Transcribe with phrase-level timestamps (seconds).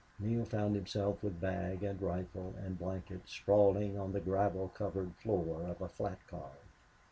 [0.17, 5.61] Neale found himself with bag and rifle and blanket sprawling on the gravel covered floor
[5.67, 6.53] of a flat car.